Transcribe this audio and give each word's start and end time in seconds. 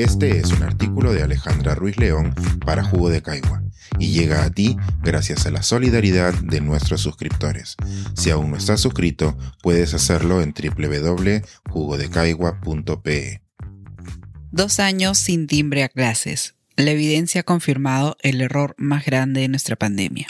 Este 0.00 0.38
es 0.38 0.50
un 0.50 0.62
artículo 0.62 1.12
de 1.12 1.22
Alejandra 1.22 1.74
Ruiz 1.74 1.98
León 1.98 2.34
para 2.64 2.82
Jugo 2.82 3.10
de 3.10 3.20
Caigua 3.20 3.62
y 3.98 4.12
llega 4.12 4.44
a 4.44 4.50
ti 4.50 4.78
gracias 5.02 5.44
a 5.44 5.50
la 5.50 5.62
solidaridad 5.62 6.32
de 6.32 6.62
nuestros 6.62 7.02
suscriptores. 7.02 7.76
Si 8.14 8.30
aún 8.30 8.50
no 8.50 8.56
estás 8.56 8.80
suscrito, 8.80 9.36
puedes 9.62 9.92
hacerlo 9.92 10.40
en 10.40 10.54
www.jugodecaigua.pe. 10.54 13.42
Dos 14.50 14.80
años 14.80 15.18
sin 15.18 15.46
timbre 15.46 15.82
a 15.82 15.90
clases. 15.90 16.54
La 16.76 16.92
evidencia 16.92 17.42
ha 17.42 17.44
confirmado 17.44 18.16
el 18.22 18.40
error 18.40 18.74
más 18.78 19.04
grande 19.04 19.42
de 19.42 19.48
nuestra 19.48 19.76
pandemia. 19.76 20.28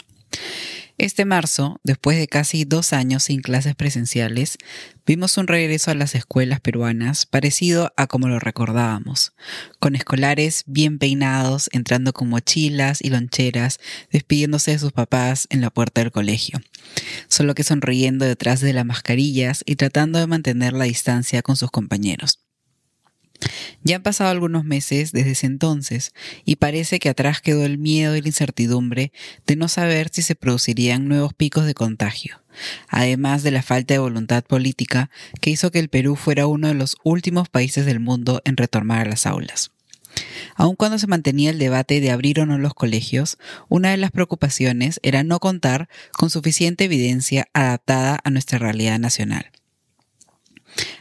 Este 1.01 1.25
marzo, 1.25 1.79
después 1.83 2.19
de 2.19 2.27
casi 2.27 2.63
dos 2.63 2.93
años 2.93 3.23
sin 3.23 3.41
clases 3.41 3.73
presenciales, 3.73 4.59
vimos 5.03 5.35
un 5.39 5.47
regreso 5.47 5.89
a 5.89 5.95
las 5.95 6.13
escuelas 6.13 6.59
peruanas 6.59 7.25
parecido 7.25 7.91
a 7.97 8.05
como 8.05 8.27
lo 8.27 8.37
recordábamos, 8.37 9.33
con 9.79 9.95
escolares 9.95 10.63
bien 10.67 10.99
peinados, 10.99 11.71
entrando 11.73 12.13
con 12.13 12.29
mochilas 12.29 13.01
y 13.01 13.09
loncheras, 13.09 13.79
despidiéndose 14.11 14.73
de 14.73 14.77
sus 14.77 14.91
papás 14.91 15.47
en 15.49 15.61
la 15.61 15.71
puerta 15.71 16.01
del 16.01 16.11
colegio, 16.11 16.61
solo 17.27 17.55
que 17.55 17.63
sonriendo 17.63 18.25
detrás 18.25 18.61
de 18.61 18.73
las 18.73 18.85
mascarillas 18.85 19.63
y 19.65 19.77
tratando 19.77 20.19
de 20.19 20.27
mantener 20.27 20.73
la 20.73 20.85
distancia 20.85 21.41
con 21.41 21.57
sus 21.57 21.71
compañeros. 21.71 22.37
Ya 23.83 23.95
han 23.95 24.03
pasado 24.03 24.29
algunos 24.29 24.63
meses 24.63 25.11
desde 25.11 25.31
ese 25.31 25.47
entonces 25.47 26.13
y 26.45 26.57
parece 26.57 26.99
que 26.99 27.09
atrás 27.09 27.41
quedó 27.41 27.65
el 27.65 27.77
miedo 27.77 28.15
y 28.15 28.21
la 28.21 28.27
incertidumbre 28.27 29.11
de 29.47 29.55
no 29.55 29.67
saber 29.67 30.09
si 30.11 30.21
se 30.21 30.35
producirían 30.35 31.07
nuevos 31.07 31.33
picos 31.33 31.65
de 31.65 31.73
contagio, 31.73 32.41
además 32.87 33.43
de 33.43 33.51
la 33.51 33.63
falta 33.63 33.93
de 33.93 33.99
voluntad 33.99 34.43
política 34.43 35.09
que 35.39 35.49
hizo 35.49 35.71
que 35.71 35.79
el 35.79 35.89
Perú 35.89 36.15
fuera 36.15 36.47
uno 36.47 36.67
de 36.67 36.75
los 36.75 36.97
últimos 37.03 37.49
países 37.49 37.85
del 37.85 37.99
mundo 37.99 38.41
en 38.45 38.57
retornar 38.57 39.07
a 39.07 39.09
las 39.09 39.25
aulas. 39.25 39.71
Aun 40.55 40.75
cuando 40.75 40.99
se 40.99 41.07
mantenía 41.07 41.49
el 41.49 41.57
debate 41.57 42.01
de 42.01 42.11
abrir 42.11 42.39
o 42.41 42.45
no 42.45 42.57
los 42.57 42.73
colegios, 42.73 43.37
una 43.69 43.91
de 43.91 43.97
las 43.97 44.11
preocupaciones 44.11 44.99
era 45.03 45.23
no 45.23 45.39
contar 45.39 45.87
con 46.11 46.29
suficiente 46.29 46.83
evidencia 46.85 47.47
adaptada 47.53 48.19
a 48.23 48.29
nuestra 48.29 48.59
realidad 48.59 48.99
nacional. 48.99 49.51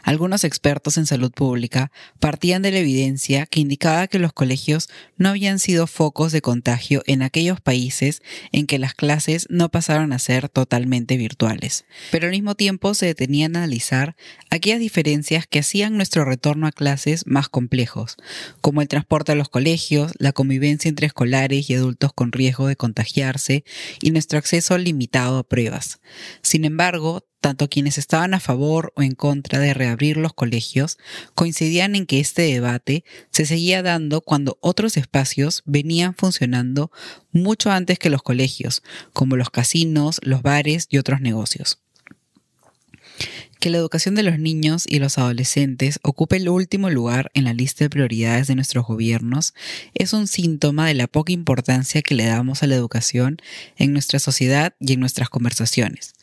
Algunos 0.02 0.44
expertos 0.44 0.96
en 0.96 1.06
salud 1.06 1.32
pública 1.32 1.92
partían 2.18 2.62
de 2.62 2.70
la 2.70 2.78
evidencia 2.78 3.46
que 3.46 3.60
indicaba 3.60 4.06
que 4.06 4.18
los 4.18 4.32
colegios 4.32 4.88
no 5.16 5.28
habían 5.30 5.58
sido 5.58 5.86
focos 5.86 6.32
de 6.32 6.42
contagio 6.42 7.02
en 7.06 7.22
aquellos 7.22 7.60
países 7.60 8.22
en 8.52 8.66
que 8.66 8.78
las 8.78 8.94
clases 8.94 9.46
no 9.50 9.68
pasaron 9.70 10.12
a 10.12 10.18
ser 10.18 10.48
totalmente 10.48 11.16
virtuales, 11.16 11.84
pero 12.10 12.26
al 12.26 12.32
mismo 12.32 12.54
tiempo 12.54 12.94
se 12.94 13.06
detenían 13.06 13.56
a 13.56 13.60
analizar 13.60 14.16
aquellas 14.50 14.80
diferencias 14.80 15.46
que 15.46 15.60
hacían 15.60 15.96
nuestro 15.96 16.24
retorno 16.24 16.66
a 16.66 16.72
clases 16.72 17.26
más 17.26 17.48
complejos, 17.48 18.16
como 18.60 18.82
el 18.82 18.88
transporte 18.88 19.32
a 19.32 19.34
los 19.34 19.48
colegios, 19.48 20.12
la 20.18 20.32
convivencia 20.32 20.88
entre 20.88 21.06
escolares 21.06 21.70
y 21.70 21.74
adultos 21.74 22.12
con 22.12 22.32
riesgo 22.32 22.66
de 22.66 22.76
contagiarse 22.76 23.64
y 24.00 24.10
nuestro 24.10 24.38
acceso 24.38 24.78
limitado 24.78 25.38
a 25.38 25.48
pruebas. 25.48 26.00
Sin 26.42 26.64
embargo, 26.64 27.24
tanto 27.40 27.68
quienes 27.68 27.98
estaban 27.98 28.34
a 28.34 28.40
favor 28.40 28.92
o 28.96 29.02
en 29.02 29.14
contra 29.14 29.58
de 29.58 29.74
reabrir 29.74 30.16
los 30.16 30.32
colegios 30.32 30.98
coincidían 31.34 31.96
en 31.96 32.06
que 32.06 32.20
este 32.20 32.42
debate 32.42 33.04
se 33.30 33.46
seguía 33.46 33.82
dando 33.82 34.20
cuando 34.20 34.58
otros 34.60 34.96
espacios 34.96 35.62
venían 35.66 36.14
funcionando 36.14 36.90
mucho 37.32 37.70
antes 37.70 37.98
que 37.98 38.10
los 38.10 38.22
colegios, 38.22 38.82
como 39.12 39.36
los 39.36 39.50
casinos, 39.50 40.20
los 40.22 40.42
bares 40.42 40.86
y 40.90 40.98
otros 40.98 41.20
negocios. 41.20 41.80
Que 43.60 43.68
la 43.68 43.76
educación 43.76 44.14
de 44.14 44.22
los 44.22 44.38
niños 44.38 44.84
y 44.88 45.00
los 45.00 45.18
adolescentes 45.18 46.00
ocupe 46.02 46.36
el 46.36 46.48
último 46.48 46.88
lugar 46.88 47.30
en 47.34 47.44
la 47.44 47.52
lista 47.52 47.84
de 47.84 47.90
prioridades 47.90 48.46
de 48.46 48.54
nuestros 48.54 48.86
gobiernos 48.86 49.52
es 49.92 50.14
un 50.14 50.28
síntoma 50.28 50.86
de 50.86 50.94
la 50.94 51.08
poca 51.08 51.32
importancia 51.32 52.00
que 52.00 52.14
le 52.14 52.24
damos 52.24 52.62
a 52.62 52.66
la 52.66 52.76
educación 52.76 53.36
en 53.76 53.92
nuestra 53.92 54.18
sociedad 54.18 54.74
y 54.80 54.94
en 54.94 55.00
nuestras 55.00 55.28
conversaciones. 55.28 56.14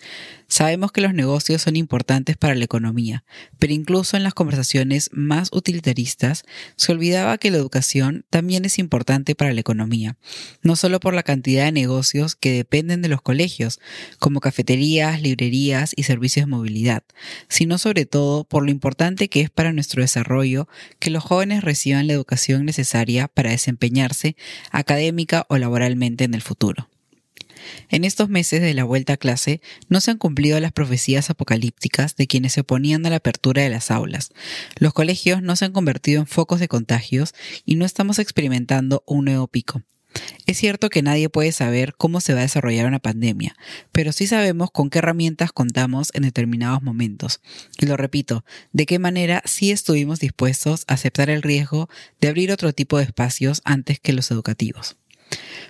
Sabemos 0.50 0.94
que 0.94 1.02
los 1.02 1.14
negocios 1.14 1.62
son 1.62 1.76
importantes 1.76 2.38
para 2.38 2.56
la 2.56 2.64
economía, 2.64 3.26
pero 3.60 3.74
incluso 3.74 4.16
en 4.16 4.24
las 4.24 4.34
conversaciones 4.34 5.10
más 5.12 5.50
utilitaristas 5.52 6.46
se 6.78 6.94
olvidaba 6.94 7.38
que 7.38 7.52
la 7.52 7.58
educación 7.58 8.26
también 8.30 8.64
es 8.64 8.80
importante 8.80 9.36
para 9.36 9.54
la 9.54 9.60
economía, 9.60 10.16
no 10.62 10.78
solo 10.78 11.02
por 11.02 11.14
la 11.14 11.24
cantidad 11.24 11.66
de 11.66 11.74
negocios 11.74 12.36
que 12.36 12.54
dependen 12.54 13.02
de 13.02 13.10
los 13.10 13.22
colegios, 13.22 13.82
como 14.20 14.40
cafeterías, 14.40 15.22
librerías 15.22 15.92
y 15.98 16.04
servicios 16.04 16.46
de 16.46 16.52
movilidad, 16.52 17.04
sino 17.50 17.78
sobre 17.78 18.06
todo 18.06 18.44
por 18.44 18.64
lo 18.64 18.72
importante 18.72 19.30
que 19.30 19.42
es 19.42 19.50
para 19.50 19.74
nuestro 19.74 20.02
desarrollo 20.02 20.68
que 21.00 21.10
los 21.10 21.24
jóvenes 21.24 21.64
reciban 21.64 22.08
la 22.08 22.14
educación 22.14 22.66
necesaria 22.66 23.28
para 23.28 23.52
desempeñarse 23.52 24.36
académica 24.72 25.46
o 25.50 25.58
laboralmente 25.58 26.24
en 26.24 26.34
el 26.34 26.42
futuro. 26.42 26.90
En 27.90 28.04
estos 28.04 28.30
meses 28.30 28.62
de 28.62 28.74
la 28.74 28.84
vuelta 28.84 29.14
a 29.14 29.18
clase 29.18 29.62
no 29.90 30.02
se 30.02 30.12
han 30.12 30.18
cumplido 30.18 30.60
las 30.60 30.72
profecías 30.72 31.30
apocalípticas 31.30 32.16
de 32.16 32.28
quienes 32.28 32.54
se 32.54 32.62
oponían 32.62 33.06
a 33.06 33.10
la 33.10 33.18
apertura 33.18 33.62
de 33.64 33.70
las 33.70 33.92
aulas. 33.92 34.32
Los 34.78 34.94
colegios 34.94 35.42
no 35.42 35.56
se 35.56 35.66
han 35.66 35.74
convertido 35.74 36.22
en 36.22 36.28
focos 36.28 36.60
de 36.60 36.68
contagios 36.68 37.34
y 37.66 37.76
no 37.76 37.86
estamos 37.86 38.20
experimentando 38.20 39.04
un 39.06 39.26
nuevo 39.26 39.48
pico. 39.48 39.82
Es 40.48 40.58
cierto 40.58 40.90
que 40.90 41.02
nadie 41.02 41.28
puede 41.28 41.52
saber 41.52 41.94
cómo 41.98 42.22
se 42.22 42.34
va 42.34 42.40
a 42.40 42.44
desarrollar 42.44 42.86
una 42.86 43.00
pandemia, 43.00 43.58
pero 43.92 44.14
sí 44.14 44.28
sabemos 44.28 44.72
con 44.72 44.90
qué 44.90 45.00
herramientas 45.00 45.52
contamos 45.52 46.10
en 46.14 46.24
determinados 46.24 46.82
momentos. 46.82 47.42
Y 47.78 47.86
lo 47.86 47.98
repito, 47.98 48.46
de 48.72 48.86
qué 48.86 48.98
manera 48.98 49.44
sí 49.44 49.72
estuvimos 49.72 50.22
dispuestos 50.22 50.86
a 50.88 50.94
aceptar 50.94 51.30
el 51.30 51.42
riesgo 51.42 51.90
de 52.22 52.30
abrir 52.30 52.54
otro 52.54 52.72
tipo 52.72 52.98
de 52.98 53.04
espacios 53.04 53.62
antes 53.66 54.00
que 54.00 54.14
los 54.14 54.32
educativos. 54.32 54.96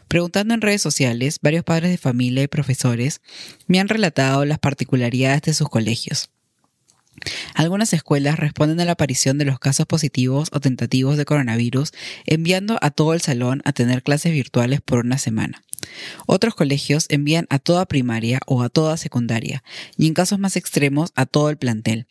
Preguntando 0.08 0.54
en 0.54 0.62
redes 0.62 0.84
sociales, 0.84 1.40
varios 1.42 1.64
padres 1.64 1.90
de 1.90 1.98
familia 1.98 2.44
y 2.44 2.48
profesores 2.48 3.22
me 3.66 3.80
han 3.80 3.90
relatado 3.90 4.46
las 4.46 4.60
particularidades 4.60 5.42
de 5.42 5.56
sus 5.56 5.70
colegios. 5.70 6.30
Algunas 7.54 7.94
escuelas 7.94 8.38
responden 8.40 8.80
a 8.80 8.86
la 8.86 8.94
aparición 8.94 9.38
de 9.38 9.46
los 9.46 9.60
casos 9.60 9.86
positivos 9.86 10.50
o 10.52 10.60
tentativos 10.60 11.18
de 11.18 11.26
coronavirus 11.26 11.92
enviando 12.26 12.78
a 12.82 12.92
todo 12.92 13.14
el 13.14 13.22
salón 13.22 13.62
a 13.66 13.74
tener 13.74 14.04
clases 14.04 14.34
virtuales 14.34 14.82
por 14.82 15.00
una 15.00 15.18
semana. 15.18 15.64
Otros 16.26 16.56
colegios 16.56 17.06
envían 17.10 17.48
a 17.50 17.60
toda 17.60 17.86
primaria 17.86 18.40
o 18.46 18.62
a 18.62 18.70
toda 18.70 18.98
secundaria 18.98 19.64
y 19.98 20.08
en 20.08 20.14
casos 20.14 20.40
más 20.40 20.56
extremos 20.56 21.12
a 21.16 21.26
todo 21.26 21.50
el 21.50 21.58
plantel. 21.58 22.08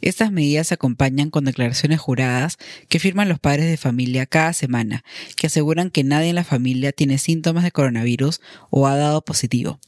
Estas 0.00 0.32
medidas 0.32 0.68
se 0.68 0.74
acompañan 0.74 1.30
con 1.30 1.44
declaraciones 1.44 2.00
juradas 2.00 2.58
que 2.88 2.98
firman 2.98 3.28
los 3.28 3.38
padres 3.38 3.68
de 3.68 3.76
familia 3.76 4.26
cada 4.26 4.52
semana, 4.52 5.04
que 5.36 5.46
aseguran 5.46 5.90
que 5.90 6.04
nadie 6.04 6.30
en 6.30 6.34
la 6.34 6.44
familia 6.44 6.92
tiene 6.92 7.18
síntomas 7.18 7.64
de 7.64 7.72
coronavirus 7.72 8.40
o 8.70 8.86
ha 8.86 8.96
dado 8.96 9.24
positivo, 9.24 9.80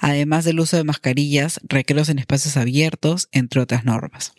además 0.00 0.44
del 0.44 0.60
uso 0.60 0.76
de 0.76 0.84
mascarillas, 0.84 1.60
recreos 1.64 2.08
en 2.08 2.18
espacios 2.18 2.56
abiertos, 2.56 3.28
entre 3.32 3.60
otras 3.60 3.84
normas. 3.84 4.32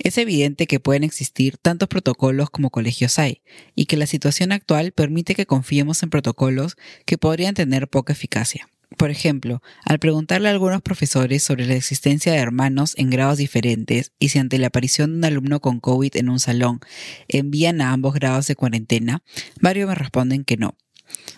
Es 0.00 0.18
evidente 0.18 0.66
que 0.66 0.80
pueden 0.80 1.04
existir 1.04 1.56
tantos 1.56 1.88
protocolos 1.88 2.50
como 2.50 2.70
colegios 2.70 3.18
hay, 3.18 3.42
y 3.76 3.86
que 3.86 3.96
la 3.96 4.06
situación 4.06 4.50
actual 4.50 4.92
permite 4.92 5.34
que 5.34 5.46
confiemos 5.46 6.02
en 6.02 6.10
protocolos 6.10 6.76
que 7.06 7.16
podrían 7.18 7.54
tener 7.54 7.88
poca 7.88 8.12
eficacia. 8.12 8.68
Por 8.96 9.10
ejemplo, 9.10 9.62
al 9.84 9.98
preguntarle 9.98 10.48
a 10.48 10.52
algunos 10.52 10.82
profesores 10.82 11.42
sobre 11.42 11.66
la 11.66 11.74
existencia 11.74 12.32
de 12.32 12.38
hermanos 12.38 12.94
en 12.96 13.10
grados 13.10 13.38
diferentes 13.38 14.12
y 14.18 14.28
si 14.28 14.38
ante 14.38 14.58
la 14.58 14.68
aparición 14.68 15.10
de 15.10 15.16
un 15.18 15.24
alumno 15.24 15.60
con 15.60 15.80
COVID 15.80 16.16
en 16.16 16.28
un 16.28 16.38
salón 16.38 16.80
envían 17.28 17.80
a 17.80 17.92
ambos 17.92 18.14
grados 18.14 18.46
de 18.46 18.56
cuarentena, 18.56 19.22
varios 19.60 19.88
me 19.88 19.94
responden 19.94 20.44
que 20.44 20.56
no. 20.56 20.76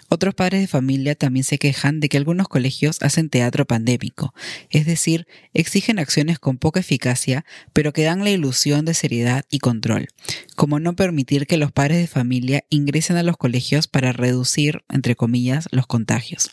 Otros 0.08 0.34
padres 0.34 0.60
de 0.60 0.66
familia 0.68 1.16
también 1.16 1.42
se 1.44 1.58
quejan 1.58 1.98
de 1.98 2.08
que 2.08 2.16
algunos 2.16 2.46
colegios 2.46 2.98
hacen 3.02 3.28
teatro 3.28 3.66
pandémico, 3.66 4.32
es 4.70 4.86
decir, 4.86 5.26
exigen 5.52 5.98
acciones 5.98 6.38
con 6.38 6.58
poca 6.58 6.80
eficacia, 6.80 7.44
pero 7.72 7.92
que 7.92 8.04
dan 8.04 8.22
la 8.22 8.30
ilusión 8.30 8.84
de 8.84 8.94
seriedad 8.94 9.44
y 9.50 9.58
control, 9.58 10.08
como 10.54 10.78
no 10.78 10.94
permitir 10.94 11.46
que 11.46 11.56
los 11.56 11.72
padres 11.72 11.98
de 11.98 12.06
familia 12.06 12.64
ingresen 12.70 13.16
a 13.16 13.24
los 13.24 13.36
colegios 13.36 13.88
para 13.88 14.12
reducir, 14.12 14.84
entre 14.88 15.16
comillas, 15.16 15.66
los 15.72 15.86
contagios 15.86 16.50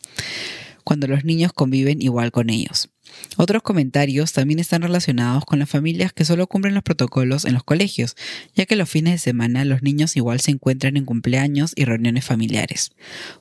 cuando 0.83 1.07
los 1.07 1.24
niños 1.24 1.53
conviven 1.53 2.01
igual 2.01 2.31
con 2.31 2.50
ellos. 2.50 2.89
Otros 3.35 3.63
comentarios 3.63 4.31
también 4.31 4.59
están 4.59 4.81
relacionados 4.81 5.45
con 5.45 5.59
las 5.59 5.69
familias 5.69 6.13
que 6.13 6.25
solo 6.25 6.47
cumplen 6.47 6.74
los 6.74 6.83
protocolos 6.83 7.45
en 7.45 7.53
los 7.53 7.63
colegios, 7.63 8.15
ya 8.56 8.65
que 8.65 8.75
los 8.75 8.89
fines 8.89 9.13
de 9.13 9.18
semana 9.18 9.65
los 9.65 9.81
niños 9.81 10.15
igual 10.15 10.39
se 10.39 10.51
encuentran 10.51 10.97
en 10.97 11.06
cumpleaños 11.06 11.74
y 11.75 11.85
reuniones 11.85 12.25
familiares. 12.25 12.91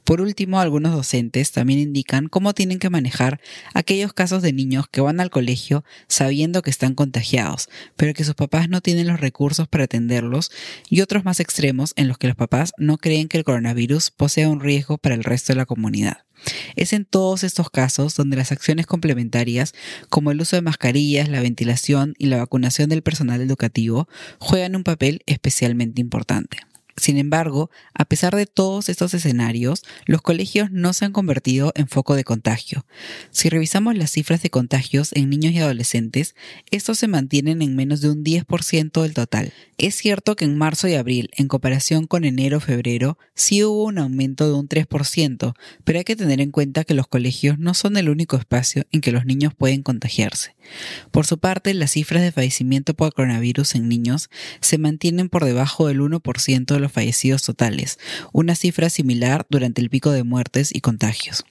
Por 0.05 0.21
último, 0.21 0.61
algunos 0.61 0.93
docentes 0.93 1.53
también 1.53 1.79
indican 1.79 2.29
cómo 2.29 2.55
tienen 2.55 2.79
que 2.79 2.91
manejar 2.91 3.41
aquellos 3.75 4.12
casos 4.12 4.43
de 4.43 4.53
niños 4.53 4.87
que 4.91 5.00
van 5.00 5.21
al 5.21 5.31
colegio 5.31 5.85
sabiendo 6.09 6.62
que 6.62 6.71
están 6.71 6.94
contagiados, 6.94 7.69
pero 7.97 8.15
que 8.15 8.25
sus 8.25 8.35
papás 8.35 8.69
no 8.69 8.81
tienen 8.81 9.06
los 9.06 9.21
recursos 9.21 9.69
para 9.69 9.85
atenderlos, 9.85 10.50
y 10.89 11.00
otros 11.03 11.25
más 11.25 11.41
extremos 11.41 11.93
en 11.97 12.09
los 12.09 12.19
que 12.19 12.29
los 12.29 12.37
papás 12.37 12.73
no 12.79 12.99
creen 12.99 13.29
que 13.29 13.39
el 13.39 13.44
coronavirus 13.44 14.11
posea 14.11 14.49
un 14.49 14.61
riesgo 14.61 14.99
para 14.99 15.15
el 15.15 15.25
resto 15.25 15.53
de 15.53 15.59
la 15.59 15.67
comunidad. 15.67 16.25
Es 16.77 16.93
en 16.93 17.05
todos 17.05 17.44
estos 17.44 17.71
casos 17.71 18.17
donde 18.17 18.37
las 18.37 18.53
acciones 18.53 18.87
complementarias, 18.87 19.75
como 20.09 20.31
el 20.31 20.41
uso 20.41 20.56
de 20.56 20.62
mascarillas, 20.62 21.29
la 21.29 21.41
ventilación 21.41 22.15
y 22.19 22.27
la 22.27 22.39
vacunación 22.39 22.89
del 22.89 23.03
personal 23.03 23.41
educativo, 23.41 24.09
juegan 24.39 24.77
un 24.77 24.85
papel 24.85 25.23
especialmente 25.27 26.00
importante. 26.00 26.59
Sin 26.97 27.19
embargo, 27.19 27.71
a 27.94 28.05
pesar 28.05 28.37
de 28.37 28.47
todos 28.47 28.89
estos 28.89 29.15
escenarios, 29.15 29.83
los 30.06 30.23
colegios 30.23 30.71
no 30.71 30.93
se 30.93 31.05
han 31.05 31.12
convertido 31.12 31.73
en 31.75 31.89
foco 31.89 32.15
de 32.15 32.25
contagio. 32.25 32.85
Si 33.31 33.49
revisamos 33.49 33.97
las 33.97 34.11
cifras 34.11 34.43
de 34.43 34.50
contagios 34.50 35.12
en 35.15 35.31
niños 35.31 35.53
y 35.53 35.59
adolescentes, 35.59 36.35
estos 36.71 36.99
se 36.99 37.09
mantienen 37.09 37.62
en 37.62 37.77
menos 37.77 38.00
de 38.00 38.11
un 38.11 38.25
10% 38.25 39.03
del 39.03 39.15
total. 39.15 39.53
Es 39.79 39.97
cierto 39.97 40.37
que 40.37 40.44
en 40.44 40.56
marzo 40.56 40.87
y 40.87 40.94
abril, 40.94 41.31
en 41.37 41.49
comparación 41.49 42.06
con 42.06 42.25
enero-febrero, 42.25 43.19
sí 43.35 43.65
hubo 43.65 43.85
un 43.85 43.99
aumento 43.99 44.47
de 44.47 44.55
un 44.55 44.69
3%, 44.69 45.55
pero 45.85 45.99
hay 45.99 46.05
que 46.05 46.17
tener 46.17 46.41
en 46.41 46.50
cuenta 46.50 46.85
que 46.85 46.94
los 46.94 47.09
colegios 47.09 47.59
no 47.59 47.75
son 47.75 47.97
el 47.97 48.09
único 48.09 48.37
espacio 48.37 48.85
en 48.93 49.00
que 49.00 49.12
los 49.12 49.25
niños 49.25 49.55
pueden 49.55 49.83
contagiarse. 49.83 50.55
Por 51.11 51.27
su 51.27 51.39
parte, 51.39 51.75
las 51.75 51.93
cifras 51.93 52.23
de 52.23 52.33
fallecimiento 52.33 52.94
por 52.94 53.12
coronavirus 53.12 53.75
en 53.75 53.89
niños 53.89 54.31
se 54.61 54.79
mantienen 54.79 55.29
por 55.29 55.44
debajo 55.44 55.89
del 55.89 56.00
1% 56.00 56.67
de 56.67 56.81
los 56.82 56.93
fallecidos 56.93 57.43
totales, 57.43 57.99
una 58.32 58.55
cifra 58.55 58.90
similar 58.90 59.46
durante 59.49 59.81
el 59.81 59.88
pico 59.88 60.11
de 60.11 60.25
muertes 60.25 60.75
y 60.75 60.81
contagios. 60.81 61.44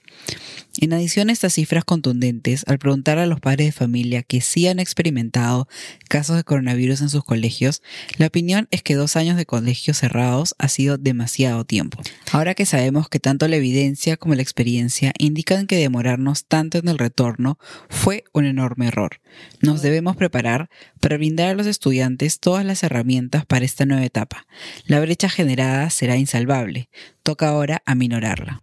En 0.80 0.92
adición 0.92 1.28
a 1.28 1.32
estas 1.32 1.54
cifras 1.54 1.84
contundentes, 1.84 2.64
al 2.66 2.78
preguntar 2.78 3.18
a 3.18 3.26
los 3.26 3.40
padres 3.40 3.66
de 3.68 3.72
familia 3.72 4.22
que 4.22 4.40
sí 4.40 4.66
han 4.66 4.80
experimentado 4.80 5.68
casos 6.08 6.36
de 6.36 6.44
coronavirus 6.44 7.02
en 7.02 7.10
sus 7.10 7.24
colegios, 7.24 7.82
la 8.16 8.26
opinión 8.26 8.68
es 8.70 8.82
que 8.82 8.94
dos 8.94 9.16
años 9.16 9.36
de 9.36 9.44
colegios 9.44 9.98
cerrados 9.98 10.54
ha 10.58 10.68
sido 10.68 10.96
demasiado 10.96 11.64
tiempo. 11.64 12.02
Ahora 12.32 12.54
que 12.54 12.66
sabemos 12.66 13.08
que 13.08 13.20
tanto 13.20 13.48
la 13.48 13.56
evidencia 13.56 14.16
como 14.16 14.34
la 14.34 14.42
experiencia 14.42 15.12
indican 15.18 15.66
que 15.66 15.76
demorarnos 15.76 16.46
tanto 16.46 16.78
en 16.78 16.88
el 16.88 16.98
retorno 16.98 17.58
fue 17.90 18.24
un 18.32 18.46
enorme 18.46 18.86
error, 18.88 19.20
nos 19.60 19.82
debemos 19.82 20.16
preparar 20.16 20.70
para 21.00 21.16
brindar 21.16 21.50
a 21.50 21.54
los 21.54 21.66
estudiantes 21.66 22.40
todas 22.40 22.64
las 22.64 22.82
herramientas 22.82 23.44
para 23.46 23.64
esta 23.64 23.86
nueva 23.86 24.04
etapa. 24.04 24.46
La 24.86 25.00
brecha 25.00 25.28
generada 25.28 25.90
será 25.90 26.16
insalvable. 26.16 26.88
Toca 27.22 27.48
ahora 27.48 27.82
aminorarla. 27.86 28.62